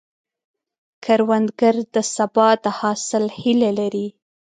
کروندګر 1.03 1.75
د 1.93 1.95
سبا 2.15 2.49
د 2.63 2.65
حاصل 2.79 3.23
هیله 3.39 3.71
لري 3.79 4.07